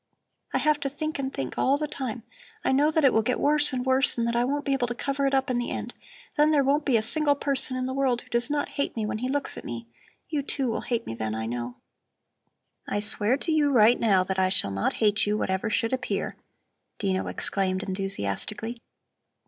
I 0.51 0.57
have 0.57 0.79
to 0.79 0.89
think 0.89 1.19
and 1.19 1.31
think 1.31 1.59
all 1.59 1.77
the 1.77 1.87
time. 1.87 2.23
I 2.65 2.71
know 2.71 2.89
that 2.89 3.03
it 3.03 3.13
will 3.13 3.21
get 3.21 3.39
worse 3.39 3.71
and 3.71 3.85
worse 3.85 4.17
and 4.17 4.25
that 4.25 4.35
I 4.35 4.43
won't 4.43 4.65
be 4.65 4.73
able 4.73 4.87
to 4.87 4.95
cover 4.95 5.27
it 5.27 5.35
up 5.35 5.51
in 5.51 5.59
the 5.59 5.69
end. 5.69 5.93
Then 6.37 6.49
there 6.49 6.63
won't 6.63 6.85
be 6.85 6.97
a 6.97 7.03
single 7.03 7.35
person 7.35 7.77
in 7.77 7.85
the 7.85 7.93
world 7.93 8.23
who 8.23 8.29
does 8.29 8.49
not 8.49 8.69
hate 8.77 8.95
me 8.95 9.05
when 9.05 9.19
he 9.19 9.29
looks 9.29 9.57
at 9.57 9.63
me. 9.63 9.85
You, 10.27 10.41
too, 10.41 10.71
will 10.71 10.81
hate 10.81 11.05
me 11.05 11.13
then, 11.13 11.35
I 11.35 11.45
know." 11.45 11.75
"I 12.87 12.99
swear 12.99 13.37
to 13.37 13.51
you 13.51 13.69
right 13.69 13.99
now 13.99 14.23
that 14.23 14.39
I 14.39 14.49
shall 14.49 14.71
not 14.71 14.93
hate 14.93 15.27
you, 15.27 15.37
whatever 15.37 15.69
should 15.69 15.93
appear," 15.93 16.35
Dino 16.97 17.27
exclaimed 17.27 17.83
enthusiastically. 17.83 18.81